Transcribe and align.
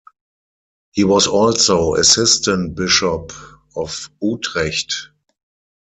He 0.93 1.03
was 1.03 1.27
also 1.27 1.93
assistant 1.93 2.73
bishop 2.73 3.31
of 3.75 4.09
Utrecht. 4.19 5.09